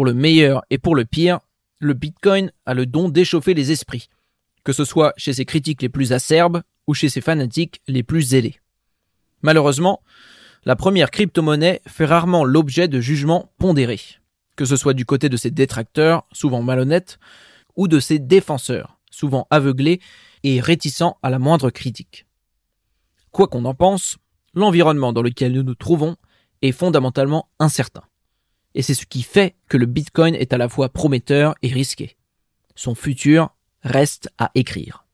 Pour 0.00 0.06
le 0.06 0.14
meilleur 0.14 0.62
et 0.70 0.78
pour 0.78 0.96
le 0.96 1.04
pire, 1.04 1.40
le 1.78 1.92
Bitcoin 1.92 2.52
a 2.64 2.72
le 2.72 2.86
don 2.86 3.10
d'échauffer 3.10 3.52
les 3.52 3.70
esprits, 3.70 4.08
que 4.64 4.72
ce 4.72 4.86
soit 4.86 5.12
chez 5.18 5.34
ses 5.34 5.44
critiques 5.44 5.82
les 5.82 5.90
plus 5.90 6.14
acerbes 6.14 6.62
ou 6.86 6.94
chez 6.94 7.10
ses 7.10 7.20
fanatiques 7.20 7.82
les 7.86 8.02
plus 8.02 8.22
zélés. 8.22 8.60
Malheureusement, 9.42 10.00
la 10.64 10.74
première 10.74 11.10
crypto-monnaie 11.10 11.82
fait 11.86 12.06
rarement 12.06 12.46
l'objet 12.46 12.88
de 12.88 12.98
jugements 12.98 13.52
pondérés, 13.58 14.00
que 14.56 14.64
ce 14.64 14.78
soit 14.78 14.94
du 14.94 15.04
côté 15.04 15.28
de 15.28 15.36
ses 15.36 15.50
détracteurs, 15.50 16.26
souvent 16.32 16.62
malhonnêtes, 16.62 17.18
ou 17.76 17.86
de 17.86 18.00
ses 18.00 18.18
défenseurs, 18.18 18.98
souvent 19.10 19.46
aveuglés 19.50 20.00
et 20.44 20.62
réticents 20.62 21.18
à 21.22 21.28
la 21.28 21.38
moindre 21.38 21.68
critique. 21.68 22.24
Quoi 23.32 23.48
qu'on 23.48 23.66
en 23.66 23.74
pense, 23.74 24.16
l'environnement 24.54 25.12
dans 25.12 25.20
lequel 25.20 25.52
nous 25.52 25.62
nous 25.62 25.74
trouvons 25.74 26.16
est 26.62 26.72
fondamentalement 26.72 27.50
incertain. 27.58 28.04
Et 28.74 28.82
c'est 28.82 28.94
ce 28.94 29.06
qui 29.06 29.22
fait 29.22 29.56
que 29.68 29.76
le 29.76 29.86
Bitcoin 29.86 30.34
est 30.34 30.52
à 30.52 30.58
la 30.58 30.68
fois 30.68 30.88
prometteur 30.88 31.54
et 31.62 31.68
risqué. 31.68 32.16
Son 32.74 32.94
futur 32.94 33.54
reste 33.82 34.30
à 34.38 34.50
écrire. 34.54 35.06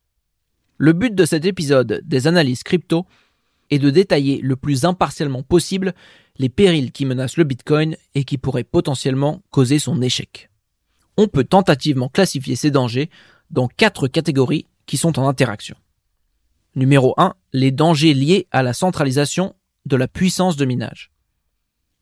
Le 0.77 0.93
but 0.93 1.15
de 1.15 1.25
cet 1.25 1.45
épisode 1.45 2.01
des 2.05 2.27
analyses 2.27 2.63
crypto 2.63 3.05
est 3.69 3.79
de 3.79 3.89
détailler 3.89 4.39
le 4.41 4.55
plus 4.55 4.85
impartialement 4.85 5.43
possible 5.43 5.93
les 6.37 6.49
périls 6.49 6.91
qui 6.91 7.05
menacent 7.05 7.37
le 7.37 7.43
Bitcoin 7.43 7.97
et 8.13 8.23
qui 8.23 8.37
pourraient 8.37 8.63
potentiellement 8.63 9.41
causer 9.49 9.79
son 9.79 10.01
échec. 10.01 10.49
On 11.17 11.27
peut 11.27 11.43
tentativement 11.43 12.09
classifier 12.09 12.55
ces 12.55 12.69
dangers 12.69 13.09
dans 13.49 13.67
quatre 13.67 14.07
catégories 14.07 14.67
qui 14.85 14.97
sont 14.97 15.17
en 15.19 15.27
interaction. 15.27 15.75
Numéro 16.75 17.15
1, 17.17 17.33
les 17.53 17.71
dangers 17.71 18.13
liés 18.13 18.47
à 18.51 18.61
la 18.61 18.73
centralisation 18.73 19.55
de 19.85 19.95
la 19.95 20.07
puissance 20.07 20.57
de 20.57 20.65
minage. 20.65 21.11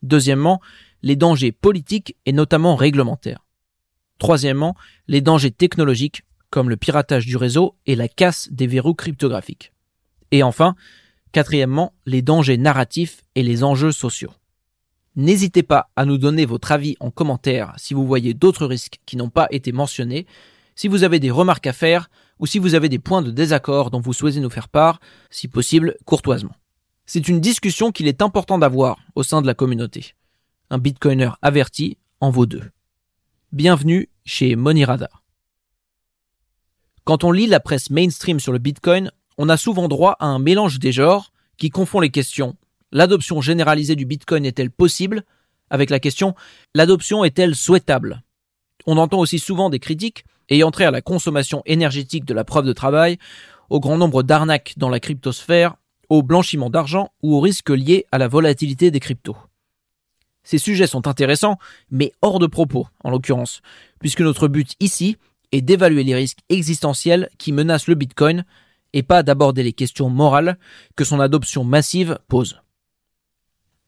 Deuxièmement, 0.01 0.59
les 1.05 1.15
dangers 1.15 1.51
politiques 1.51 2.17
et 2.25 2.33
notamment 2.33 2.75
réglementaires. 2.75 3.45
Troisièmement, 4.17 4.75
les 5.07 5.21
dangers 5.21 5.51
technologiques 5.51 6.23
comme 6.49 6.69
le 6.69 6.77
piratage 6.77 7.27
du 7.27 7.37
réseau 7.37 7.75
et 7.85 7.95
la 7.95 8.07
casse 8.07 8.49
des 8.51 8.65
verrous 8.65 8.95
cryptographiques. 8.95 9.71
Et 10.31 10.41
enfin, 10.41 10.75
quatrièmement, 11.31 11.93
les 12.07 12.23
dangers 12.23 12.57
narratifs 12.57 13.23
et 13.35 13.43
les 13.43 13.63
enjeux 13.63 13.91
sociaux. 13.91 14.31
N'hésitez 15.15 15.61
pas 15.61 15.91
à 15.95 16.05
nous 16.05 16.17
donner 16.17 16.45
votre 16.45 16.71
avis 16.71 16.97
en 16.99 17.11
commentaire 17.11 17.73
si 17.77 17.93
vous 17.93 18.07
voyez 18.07 18.33
d'autres 18.33 18.65
risques 18.65 18.99
qui 19.05 19.15
n'ont 19.15 19.29
pas 19.29 19.47
été 19.51 19.71
mentionnés, 19.71 20.25
si 20.75 20.87
vous 20.87 21.03
avez 21.03 21.19
des 21.19 21.31
remarques 21.31 21.67
à 21.67 21.73
faire 21.73 22.09
ou 22.39 22.47
si 22.47 22.57
vous 22.57 22.73
avez 22.73 22.89
des 22.89 22.99
points 22.99 23.21
de 23.21 23.31
désaccord 23.31 23.91
dont 23.91 24.01
vous 24.01 24.11
souhaitez 24.11 24.39
nous 24.39 24.49
faire 24.49 24.69
part, 24.69 24.99
si 25.29 25.47
possible 25.47 25.95
courtoisement. 26.05 26.55
C'est 27.05 27.27
une 27.27 27.41
discussion 27.41 27.91
qu'il 27.91 28.07
est 28.07 28.23
important 28.23 28.57
d'avoir 28.57 28.97
au 29.13 29.21
sein 29.21 29.43
de 29.43 29.47
la 29.47 29.53
communauté. 29.53 30.15
Un 30.71 30.79
bitcoiner 30.79 31.29
averti 31.43 31.97
en 32.21 32.31
vaut 32.31 32.47
deux. 32.47 32.63
Bienvenue 33.51 34.09
chez 34.25 34.55
Money 34.55 34.85
Quand 37.03 37.23
on 37.23 37.31
lit 37.31 37.45
la 37.45 37.59
presse 37.59 37.91
mainstream 37.91 38.39
sur 38.39 38.51
le 38.51 38.57
bitcoin, 38.57 39.11
on 39.37 39.47
a 39.49 39.57
souvent 39.57 39.87
droit 39.87 40.15
à 40.19 40.25
un 40.25 40.39
mélange 40.39 40.79
des 40.79 40.91
genres 40.91 41.31
qui 41.57 41.69
confond 41.69 41.99
les 41.99 42.09
questions 42.09 42.55
l'adoption 42.91 43.41
généralisée 43.41 43.95
du 43.95 44.05
bitcoin 44.05 44.45
est-elle 44.45 44.71
possible? 44.71 45.23
Avec 45.69 45.91
la 45.91 45.99
question 45.99 46.33
l'adoption 46.73 47.23
est-elle 47.23 47.53
souhaitable? 47.53 48.23
On 48.87 48.97
entend 48.97 49.19
aussi 49.19 49.37
souvent 49.37 49.69
des 49.69 49.79
critiques 49.79 50.25
ayant 50.49 50.71
trait 50.71 50.85
à 50.85 50.91
la 50.91 51.01
consommation 51.01 51.61
énergétique 51.65 52.25
de 52.25 52.33
la 52.33 52.43
preuve 52.43 52.65
de 52.65 52.73
travail, 52.73 53.17
au 53.69 53.79
grand 53.79 53.97
nombre 53.97 54.23
d'arnaques 54.23 54.73
dans 54.77 54.89
la 54.89 54.99
cryptosphère, 54.99 55.75
au 56.09 56.23
blanchiment 56.23 56.69
d'argent 56.69 57.11
ou 57.21 57.35
aux 57.35 57.39
risques 57.39 57.69
liés 57.69 58.05
à 58.11 58.17
la 58.17 58.27
volatilité 58.27 58.89
des 58.91 58.99
cryptos. 58.99 59.37
Ces 60.45 60.59
sujets 60.59 60.87
sont 60.87 61.07
intéressants, 61.07 61.57
mais 61.91 62.13
hors 62.21 62.39
de 62.39 62.47
propos, 62.47 62.87
en 63.03 63.09
l'occurrence, 63.09 63.61
puisque 63.99 64.21
notre 64.21 64.47
but 64.47 64.75
ici 64.79 65.17
est 65.51 65.61
d'évaluer 65.61 66.03
les 66.03 66.15
risques 66.15 66.39
existentiels 66.49 67.29
qui 67.37 67.51
menacent 67.51 67.87
le 67.87 67.95
Bitcoin 67.95 68.45
et 68.93 69.03
pas 69.03 69.23
d'aborder 69.23 69.63
les 69.63 69.73
questions 69.73 70.09
morales 70.09 70.57
que 70.95 71.03
son 71.03 71.19
adoption 71.19 71.63
massive 71.63 72.19
pose. 72.29 72.61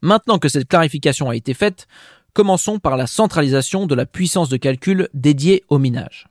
Maintenant 0.02 0.40
que 0.40 0.50
cette 0.50 0.68
clarification 0.68 1.30
a 1.30 1.36
été 1.36 1.54
faite, 1.54 1.88
commençons 2.34 2.80
par 2.80 2.98
la 2.98 3.08
centralisation 3.08 3.86
de 3.86 3.96
la 3.96 4.06
puissance 4.06 4.50
de 4.50 4.58
calcul 4.58 5.10
dédiée 5.14 5.64
au 5.70 5.78
minage. 5.78 6.28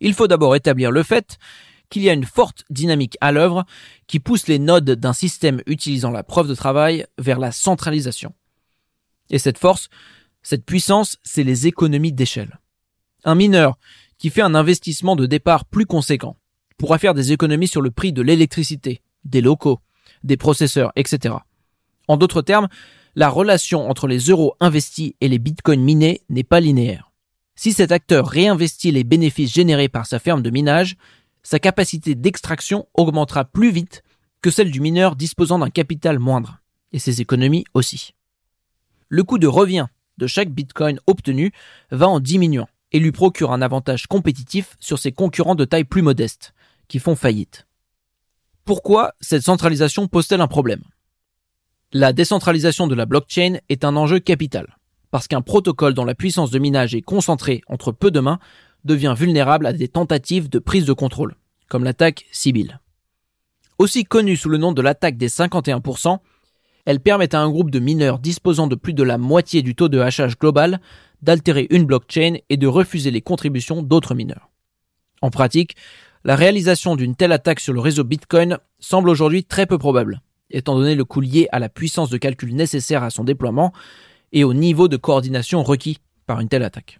Il 0.00 0.14
faut 0.14 0.28
d'abord 0.28 0.54
établir 0.56 0.90
le 0.90 1.02
fait 1.02 1.38
qu'il 1.88 2.02
y 2.02 2.10
a 2.10 2.14
une 2.14 2.24
forte 2.24 2.64
dynamique 2.70 3.16
à 3.20 3.32
l'œuvre 3.32 3.64
qui 4.06 4.20
pousse 4.20 4.46
les 4.46 4.58
nodes 4.58 4.90
d'un 4.90 5.12
système 5.12 5.62
utilisant 5.66 6.10
la 6.10 6.22
preuve 6.22 6.48
de 6.48 6.54
travail 6.54 7.06
vers 7.18 7.38
la 7.38 7.52
centralisation. 7.52 8.34
Et 9.30 9.38
cette 9.38 9.58
force, 9.58 9.88
cette 10.42 10.64
puissance, 10.64 11.18
c'est 11.22 11.44
les 11.44 11.66
économies 11.66 12.12
d'échelle. 12.12 12.60
Un 13.24 13.34
mineur 13.34 13.78
qui 14.18 14.30
fait 14.30 14.42
un 14.42 14.54
investissement 14.54 15.16
de 15.16 15.26
départ 15.26 15.64
plus 15.64 15.86
conséquent 15.86 16.36
pourra 16.76 16.98
faire 16.98 17.14
des 17.14 17.32
économies 17.32 17.68
sur 17.68 17.80
le 17.80 17.90
prix 17.90 18.12
de 18.12 18.22
l'électricité, 18.22 19.02
des 19.24 19.40
locaux, 19.40 19.80
des 20.22 20.36
processeurs, 20.36 20.92
etc. 20.96 21.36
En 22.08 22.16
d'autres 22.16 22.42
termes, 22.42 22.68
la 23.14 23.28
relation 23.28 23.88
entre 23.88 24.06
les 24.06 24.18
euros 24.18 24.56
investis 24.60 25.12
et 25.20 25.28
les 25.28 25.38
bitcoins 25.38 25.82
minés 25.82 26.22
n'est 26.28 26.44
pas 26.44 26.60
linéaire. 26.60 27.12
Si 27.56 27.72
cet 27.72 27.92
acteur 27.92 28.26
réinvestit 28.26 28.90
les 28.90 29.04
bénéfices 29.04 29.52
générés 29.52 29.88
par 29.88 30.06
sa 30.06 30.18
ferme 30.18 30.42
de 30.42 30.50
minage, 30.50 30.96
sa 31.42 31.58
capacité 31.58 32.14
d'extraction 32.14 32.88
augmentera 32.94 33.44
plus 33.44 33.70
vite 33.70 34.02
que 34.42 34.50
celle 34.50 34.70
du 34.70 34.80
mineur 34.80 35.14
disposant 35.14 35.58
d'un 35.58 35.70
capital 35.70 36.18
moindre, 36.18 36.58
et 36.92 36.98
ses 36.98 37.20
économies 37.20 37.64
aussi. 37.74 38.14
Le 39.08 39.24
coût 39.24 39.38
de 39.38 39.46
revient 39.46 39.86
de 40.18 40.26
chaque 40.26 40.50
bitcoin 40.50 41.00
obtenu 41.06 41.52
va 41.90 42.08
en 42.08 42.20
diminuant 42.20 42.68
et 42.92 43.00
lui 43.00 43.12
procure 43.12 43.52
un 43.52 43.62
avantage 43.62 44.06
compétitif 44.06 44.76
sur 44.80 44.98
ses 44.98 45.12
concurrents 45.12 45.56
de 45.56 45.64
taille 45.64 45.84
plus 45.84 46.02
modeste, 46.02 46.54
qui 46.88 46.98
font 46.98 47.16
faillite. 47.16 47.66
Pourquoi 48.64 49.14
cette 49.20 49.42
centralisation 49.42 50.06
pose-t-elle 50.06 50.40
un 50.40 50.46
problème? 50.46 50.82
La 51.92 52.12
décentralisation 52.12 52.86
de 52.86 52.94
la 52.94 53.06
blockchain 53.06 53.58
est 53.68 53.84
un 53.84 53.96
enjeu 53.96 54.20
capital 54.20 54.78
parce 55.14 55.28
qu'un 55.28 55.42
protocole 55.42 55.94
dont 55.94 56.04
la 56.04 56.16
puissance 56.16 56.50
de 56.50 56.58
minage 56.58 56.96
est 56.96 57.00
concentrée 57.00 57.62
entre 57.68 57.92
peu 57.92 58.10
de 58.10 58.18
mains 58.18 58.40
devient 58.84 59.14
vulnérable 59.16 59.64
à 59.64 59.72
des 59.72 59.86
tentatives 59.86 60.48
de 60.48 60.58
prise 60.58 60.86
de 60.86 60.92
contrôle, 60.92 61.36
comme 61.68 61.84
l'attaque 61.84 62.26
Sibyl. 62.32 62.80
Aussi 63.78 64.04
connue 64.04 64.36
sous 64.36 64.48
le 64.48 64.58
nom 64.58 64.72
de 64.72 64.82
l'attaque 64.82 65.16
des 65.16 65.28
51%, 65.28 66.18
elle 66.84 67.00
permet 67.00 67.34
à 67.34 67.40
un 67.40 67.50
groupe 67.50 67.70
de 67.70 67.78
mineurs 67.78 68.18
disposant 68.18 68.66
de 68.66 68.74
plus 68.74 68.92
de 68.92 69.02
la 69.02 69.18
moitié 69.18 69.62
du 69.62 69.74
taux 69.74 69.88
de 69.88 69.98
hachage 70.00 70.38
global 70.38 70.80
d'altérer 71.22 71.66
une 71.70 71.84
blockchain 71.84 72.36
et 72.50 72.56
de 72.56 72.66
refuser 72.66 73.10
les 73.10 73.22
contributions 73.22 73.82
d'autres 73.82 74.14
mineurs. 74.14 74.50
En 75.22 75.30
pratique, 75.30 75.76
la 76.24 76.36
réalisation 76.36 76.96
d'une 76.96 77.16
telle 77.16 77.32
attaque 77.32 77.60
sur 77.60 77.72
le 77.72 77.80
réseau 77.80 78.04
Bitcoin 78.04 78.58
semble 78.78 79.08
aujourd'hui 79.08 79.44
très 79.44 79.66
peu 79.66 79.78
probable, 79.78 80.20
étant 80.50 80.76
donné 80.76 80.94
le 80.94 81.04
coût 81.04 81.20
lié 81.20 81.48
à 81.52 81.58
la 81.58 81.68
puissance 81.70 82.10
de 82.10 82.18
calcul 82.18 82.54
nécessaire 82.54 83.02
à 83.02 83.10
son 83.10 83.24
déploiement 83.24 83.72
et 84.32 84.44
au 84.44 84.52
niveau 84.52 84.88
de 84.88 84.96
coordination 84.96 85.62
requis 85.62 85.98
par 86.26 86.40
une 86.40 86.48
telle 86.48 86.62
attaque. 86.62 86.98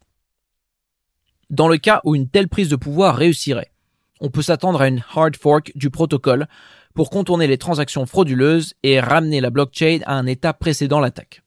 Dans 1.50 1.68
le 1.68 1.76
cas 1.76 2.00
où 2.04 2.14
une 2.14 2.28
telle 2.28 2.48
prise 2.48 2.68
de 2.68 2.76
pouvoir 2.76 3.16
réussirait, 3.16 3.70
on 4.20 4.30
peut 4.30 4.42
s'attendre 4.42 4.80
à 4.80 4.88
une 4.88 5.02
hard 5.14 5.36
fork 5.36 5.72
du 5.74 5.90
protocole 5.90 6.46
pour 6.94 7.10
contourner 7.10 7.46
les 7.46 7.58
transactions 7.58 8.06
frauduleuses 8.06 8.74
et 8.82 9.00
ramener 9.00 9.40
la 9.40 9.50
blockchain 9.50 9.98
à 10.06 10.14
un 10.14 10.26
état 10.26 10.52
précédent 10.52 11.00
l'attaque. 11.00 11.42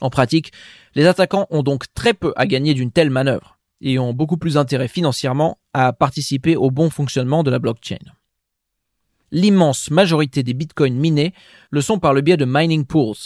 En 0.00 0.10
pratique, 0.10 0.52
les 0.94 1.06
attaquants 1.06 1.46
ont 1.50 1.62
donc 1.62 1.92
très 1.94 2.12
peu 2.12 2.32
à 2.36 2.46
gagner 2.46 2.74
d'une 2.74 2.92
telle 2.92 3.10
manœuvre 3.10 3.58
et 3.80 3.98
ont 3.98 4.12
beaucoup 4.12 4.36
plus 4.36 4.58
intérêt 4.58 4.88
financièrement 4.88 5.58
à 5.72 5.92
participer 5.92 6.56
au 6.56 6.70
bon 6.70 6.90
fonctionnement 6.90 7.42
de 7.42 7.50
la 7.50 7.58
blockchain. 7.58 7.98
L'immense 9.32 9.90
majorité 9.90 10.42
des 10.42 10.54
bitcoins 10.54 10.94
minés 10.94 11.32
le 11.70 11.80
sont 11.80 11.98
par 11.98 12.12
le 12.12 12.20
biais 12.20 12.36
de 12.36 12.44
mining 12.46 12.84
pools, 12.84 13.16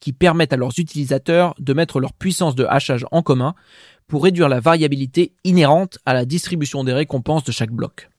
qui 0.00 0.12
permettent 0.12 0.52
à 0.52 0.56
leurs 0.56 0.78
utilisateurs 0.78 1.54
de 1.58 1.72
mettre 1.72 2.00
leur 2.00 2.12
puissance 2.12 2.54
de 2.54 2.64
hachage 2.64 3.06
en 3.10 3.22
commun 3.22 3.54
pour 4.06 4.24
réduire 4.24 4.48
la 4.48 4.60
variabilité 4.60 5.32
inhérente 5.44 5.98
à 6.06 6.14
la 6.14 6.24
distribution 6.24 6.84
des 6.84 6.92
récompenses 6.92 7.44
de 7.44 7.52
chaque 7.52 7.70
bloc. 7.70 8.10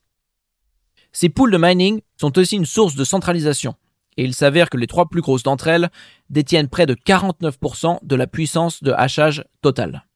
Ces 1.16 1.30
pools 1.30 1.50
de 1.50 1.58
mining 1.58 2.02
sont 2.18 2.38
aussi 2.38 2.58
une 2.58 2.66
source 2.66 2.96
de 2.96 3.06
centralisation, 3.06 3.76
et 4.18 4.26
il 4.26 4.34
s'avère 4.34 4.70
que 4.70 4.76
les 4.76 4.86
trois 4.86 5.08
plus 5.08 5.22
grosses 5.22 5.44
d'entre 5.44 5.70
elles 5.70 5.90
détiennent 6.30 6.68
près 6.68 6.86
de 6.86 6.94
49% 6.94 8.00
de 8.04 8.16
la 8.18 8.28
puissance 8.28 8.84
de 8.84 8.92
hachage 8.92 9.46
totale. 9.62 10.08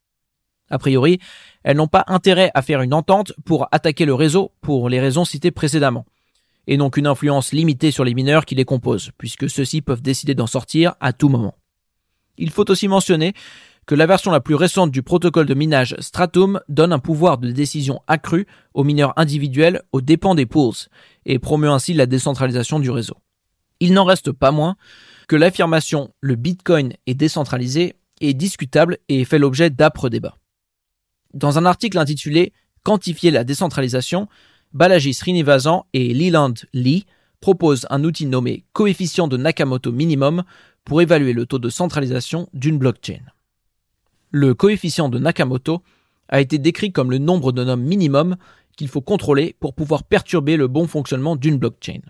A 0.69 0.78
priori, 0.78 1.19
elles 1.63 1.78
n'ont 1.78 1.88
pas 1.88 2.04
intérêt 2.07 2.51
à 2.54 2.62
faire 2.62 2.81
une 2.81 2.94
entente 2.94 3.31
pour 3.46 3.69
attaquer 3.72 4.04
le 4.04 4.13
réseau 4.13 4.51
pour 4.60 4.90
les 4.90 5.00
raisons 5.00 5.24
citées 5.24 5.51
précédemment 5.51 6.06
et 6.68 6.75
donc 6.75 6.98
une 6.98 7.07
influence 7.07 7.54
limitée 7.54 7.92
sur 7.92 8.04
les 8.04 8.13
mineurs 8.13 8.45
qui 8.45 8.54
les 8.54 8.66
composent, 8.66 9.12
puisque 9.18 9.50
ceux-ci 9.50 9.81
peuvent 9.81 10.02
décider 10.02 10.36
d'en 10.36 10.48
sortir 10.48 10.95
à 11.00 11.13
tout 11.13 11.30
moment. 11.30 11.56
Il 12.38 12.52
faut 12.52 12.69
aussi 12.69 12.90
mentionner 12.90 13.34
que 13.89 13.95
la 13.95 14.06
version 14.06 14.30
la 14.30 14.39
plus 14.39 14.53
récente 14.53 14.91
du 14.91 15.01
protocole 15.01 15.47
de 15.47 15.56
minage 15.56 15.95
Stratum 15.97 16.62
donne 16.69 16.94
un 16.94 17.00
pouvoir 17.00 17.39
de 17.39 17.50
décision 17.50 18.03
accru 18.06 18.45
aux 18.75 18.83
mineurs 18.83 19.13
individuels 19.18 19.81
aux 19.91 20.00
dépens 20.00 20.36
des 20.36 20.45
pools, 20.45 20.75
et 21.25 21.39
promeut 21.39 21.71
ainsi 21.71 21.95
la 21.95 22.06
décentralisation 22.06 22.80
du 22.80 22.91
réseau. 22.91 23.18
Il 23.80 23.94
n'en 23.94 24.03
reste 24.03 24.31
pas 24.31 24.51
moins 24.51 24.75
que 25.27 25.36
l'affirmation 25.36 26.13
le 26.21 26.36
Bitcoin 26.36 26.94
est 27.07 27.15
décentralisé 27.15 27.95
est 28.21 28.36
discutable 28.36 29.00
et 29.09 29.25
fait 29.25 29.39
l'objet 29.39 29.71
d'âpres 29.71 30.09
débats. 30.09 30.38
Dans 31.33 31.57
un 31.57 31.65
article 31.65 31.97
intitulé 31.97 32.53
Quantifier 32.83 33.31
la 33.31 33.44
décentralisation, 33.44 34.27
Balaji 34.71 35.15
Srinivasan 35.15 35.88
et 35.94 36.13
Leland 36.13 36.53
Lee 36.74 37.07
proposent 37.42 37.88
un 37.89 38.03
outil 38.03 38.27
nommé 38.27 38.65
coefficient 38.71 39.27
de 39.27 39.38
Nakamoto 39.38 39.92
minimum 39.92 40.44
pour 40.85 41.01
évaluer 41.01 41.33
le 41.33 41.47
taux 41.47 41.57
de 41.57 41.69
centralisation 41.69 42.50
d'une 42.53 42.77
blockchain. 42.77 43.21
Le 44.31 44.54
coefficient 44.54 45.10
de 45.10 45.20
Nakamoto 45.20 45.81
a 46.28 46.42
été 46.42 46.58
décrit 46.58 46.92
comme 46.92 47.12
le 47.12 47.18
nombre 47.18 47.52
de 47.52 47.64
noms 47.64 47.78
minimum 47.78 48.38
qu'il 48.78 48.88
faut 48.88 49.02
contrôler 49.02 49.56
pour 49.60 49.74
pouvoir 49.74 50.04
perturber 50.04 50.56
le 50.56 50.68
bon 50.68 50.88
fonctionnement 50.88 51.36
d'une 51.36 51.58
blockchain. 51.58 52.02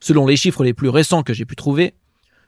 Selon 0.00 0.26
les 0.26 0.36
chiffres 0.36 0.62
les 0.62 0.74
plus 0.74 0.88
récents 0.88 1.22
que 1.22 1.34
j'ai 1.34 1.44
pu 1.44 1.56
trouver, 1.56 1.94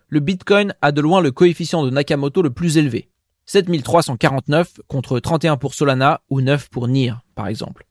le 0.08 0.20
Bitcoin 0.20 0.74
a 0.82 0.92
de 0.92 1.00
loin 1.00 1.20
le 1.20 1.32
coefficient 1.32 1.84
de 1.84 1.90
Nakamoto 1.90 2.42
le 2.42 2.50
plus 2.50 2.78
élevé, 2.78 3.08
7349 3.46 4.80
contre 4.86 5.18
31 5.18 5.56
pour 5.56 5.74
Solana 5.74 6.20
ou 6.30 6.40
9 6.40 6.68
pour 6.68 6.86
NIR, 6.86 7.20
par 7.34 7.48
exemple. 7.48 7.86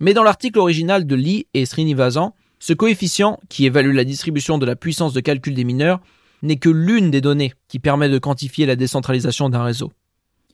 Mais 0.00 0.14
dans 0.14 0.22
l'article 0.22 0.58
original 0.58 1.06
de 1.06 1.14
Lee 1.14 1.46
et 1.52 1.66
Srinivasan, 1.66 2.34
ce 2.58 2.72
coefficient, 2.72 3.38
qui 3.50 3.66
évalue 3.66 3.94
la 3.94 4.04
distribution 4.04 4.58
de 4.58 4.66
la 4.66 4.76
puissance 4.76 5.12
de 5.12 5.20
calcul 5.20 5.54
des 5.54 5.64
mineurs, 5.64 6.00
n'est 6.42 6.56
que 6.56 6.68
l'une 6.68 7.10
des 7.10 7.20
données 7.20 7.52
qui 7.68 7.78
permet 7.78 8.08
de 8.08 8.18
quantifier 8.18 8.66
la 8.66 8.76
décentralisation 8.76 9.48
d'un 9.48 9.64
réseau. 9.64 9.92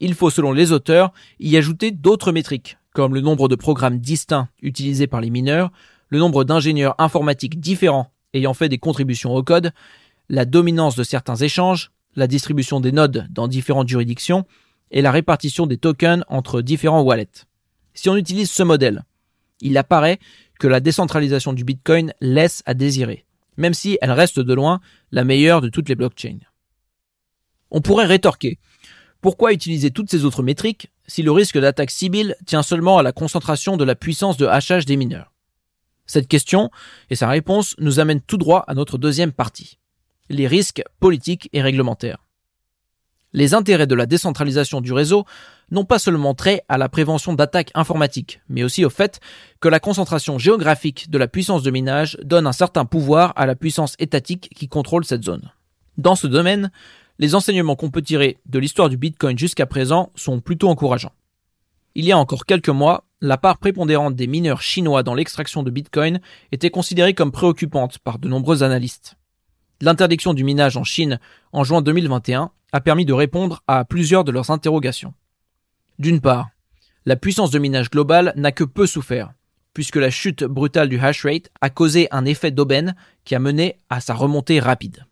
Il 0.00 0.15
faut, 0.15 0.31
selon 0.31 0.53
les 0.53 0.73
auteurs, 0.73 1.12
y 1.41 1.56
ajouter 1.56 1.91
d'autres 1.91 2.33
métriques, 2.33 2.79
comme 2.93 3.15
le 3.15 3.21
nombre 3.21 3.49
de 3.49 3.55
programmes 3.55 3.99
distincts 3.99 4.49
utilisés 4.62 5.06
par 5.06 5.21
les 5.21 5.31
mineurs, 5.31 5.71
le 6.09 6.19
nombre 6.19 6.44
d'ingénieurs 6.44 6.94
informatiques 6.99 7.61
différents 7.61 8.11
ayant 8.37 8.55
fait 8.55 8.69
des 8.69 8.79
contributions 8.79 9.35
au 9.35 9.43
code, 9.43 9.73
la 10.29 10.44
dominance 10.44 10.97
de 10.97 11.05
certains 11.05 11.37
échanges, 11.37 11.91
la 12.15 12.27
distribution 12.27 12.81
des 12.81 12.93
nodes 12.93 13.27
dans 13.31 13.49
différentes 13.49 13.89
juridictions 13.89 14.44
et 14.91 15.03
la 15.03 15.11
répartition 15.11 15.67
des 15.67 15.79
tokens 15.79 16.25
entre 16.29 16.62
différents 16.62 17.03
wallets. 17.03 17.47
Si 17.94 18.09
on 18.09 18.17
utilise 18.17 18.50
ce 18.50 18.62
modèle, 18.62 19.05
il 19.61 19.77
apparaît 19.79 20.19
que 20.59 20.69
la 20.69 20.81
décentralisation 20.81 21.53
du 21.53 21.65
Bitcoin 21.65 22.12
laisse 22.21 22.62
à 22.67 22.75
désirer, 22.75 23.25
même 23.56 23.75
si 23.75 23.99
elle 24.00 24.12
reste 24.12 24.41
de 24.41 24.55
loin 24.55 24.81
la 25.12 25.25
meilleure 25.25 25.61
de 25.61 25.69
toutes 25.69 25.88
les 25.88 25.94
blockchains. 25.94 26.38
On 27.70 27.81
pourrait 27.81 28.06
rétorquer, 28.06 28.58
pourquoi 29.20 29.53
utiliser 29.53 29.91
toutes 29.91 30.11
ces 30.11 30.25
autres 30.25 30.43
métriques 30.43 30.91
si 31.06 31.23
le 31.23 31.32
risque 31.32 31.58
d'attaque 31.58 31.91
civile 31.91 32.37
tient 32.47 32.62
seulement 32.62 32.99
à 32.99 33.03
la 33.03 33.12
concentration 33.12 33.76
de 33.76 33.85
la 33.85 33.94
puissance 33.94 34.37
de 34.37 34.47
hachage 34.47 34.87
des 34.87 34.97
mineurs? 34.97 35.32
Cette 36.06 36.29
question 36.29 36.70
et 37.11 37.17
sa 37.17 37.29
réponse 37.29 37.75
nous 37.79 37.99
amènent 37.99 38.20
tout 38.20 38.37
droit 38.37 38.64
à 38.69 38.75
notre 38.75 38.99
deuxième 38.99 39.32
partie, 39.32 39.79
les 40.29 40.47
risques 40.47 40.82
politiques 41.00 41.49
et 41.53 41.62
réglementaires. 41.62 42.25
Les 43.37 43.53
intérêts 43.53 43.87
de 43.87 43.94
la 43.94 44.06
décentralisation 44.06 44.81
du 44.81 44.94
réseau 44.94 45.27
n'ont 45.71 45.85
pas 45.85 45.99
seulement 45.99 46.33
trait 46.33 46.62
à 46.71 46.79
la 46.79 46.88
prévention 46.88 47.35
d'attaques 47.35 47.71
informatiques, 47.75 48.41
mais 48.49 48.62
aussi 48.62 48.83
au 48.83 48.88
fait 48.88 49.21
que 49.61 49.69
la 49.69 49.79
concentration 49.79 50.38
géographique 50.38 51.11
de 51.11 51.19
la 51.19 51.29
puissance 51.29 51.62
de 51.62 51.71
minage 51.71 52.17
donne 52.23 52.47
un 52.47 52.53
certain 52.53 52.87
pouvoir 52.87 53.35
à 53.37 53.44
la 53.44 53.55
puissance 53.55 53.94
étatique 53.99 54.49
qui 54.56 54.69
contrôle 54.69 55.05
cette 55.05 55.23
zone. 55.23 55.53
Dans 55.99 56.15
ce 56.15 56.27
domaine, 56.27 56.71
les 57.19 57.35
enseignements 57.35 57.77
qu'on 57.77 57.91
peut 57.91 58.00
tirer 58.00 58.38
de 58.47 58.59
l'histoire 58.59 58.88
du 58.88 58.97
Bitcoin 58.97 59.37
jusqu'à 59.37 59.67
présent 59.67 60.12
sont 60.15 60.41
plutôt 60.41 60.71
encourageants. 60.71 61.12
Il 61.94 62.06
y 62.06 62.12
a 62.12 62.19
encore 62.19 62.47
quelques 62.47 62.71
mois, 62.71 63.05
la 63.21 63.37
part 63.37 63.59
prépondérante 63.59 64.17
des 64.17 64.29
mineurs 64.29 64.62
chinois 64.62 65.03
dans 65.03 65.15
l'extraction 65.15 65.62
de 65.62 65.71
Bitcoin 65.71 66.21
était 66.53 66.71
considérée 66.71 67.12
comme 67.12 67.32
préoccupante 67.32 67.99
par 67.99 68.19
de 68.19 68.29
nombreux 68.29 68.62
analystes. 68.62 69.17
L'interdiction 69.82 70.32
du 70.32 70.43
minage 70.43 70.79
en 70.79 70.85
Chine 70.85 71.21
en 71.53 71.65
juin 71.65 71.82
2021 71.82 72.50
a 72.73 72.81
permis 72.81 73.05
de 73.05 73.13
répondre 73.13 73.63
à 73.67 73.85
plusieurs 73.85 74.25
de 74.25 74.33
leurs 74.33 74.51
interrogations. 74.51 75.15
D'une 75.99 76.21
part, 76.21 76.51
la 77.05 77.17
puissance 77.17 77.51
de 77.51 77.59
minage 77.59 77.91
globale 77.91 78.33
n'a 78.37 78.53
que 78.53 78.65
peu 78.65 78.87
souffert, 78.87 79.33
puisque 79.73 79.97
la 79.97 80.11
chute 80.11 80.45
brutale 80.45 80.89
du 80.89 80.99
hash 80.99 81.25
rate 81.25 81.51
a 81.61 81.71
causé 81.71 82.09
un 82.11 82.25
effet 82.25 82.51
d'aubaine 82.51 82.97
qui 83.25 83.35
a 83.35 83.39
mené 83.39 83.79
à 83.91 84.01
sa 84.01 84.15
remontée 84.15 84.59
rapide. 84.59 85.07